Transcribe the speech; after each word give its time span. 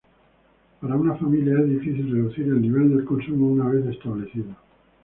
Para 0.79 0.95
una 0.95 1.13
familia 1.15 1.59
es 1.59 1.69
difícil 1.69 2.11
reducir 2.11 2.47
el 2.47 2.59
nivel 2.59 2.89
del 2.89 3.05
consumo 3.05 3.45
una 3.49 3.69
vez 3.69 3.85
establecido. 3.85 4.55